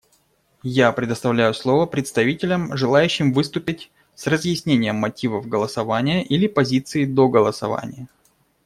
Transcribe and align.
Я 0.63 0.91
предоставляю 0.93 1.53
слово 1.53 1.85
представителям, 1.85 2.75
желающим 2.75 3.33
выступить 3.33 3.91
с 4.15 4.25
разъяснением 4.25 4.95
мотивов 4.95 5.47
голосования 5.47 6.23
или 6.23 6.47
позиции 6.47 7.05
до 7.05 7.29
голосования. 7.29 8.07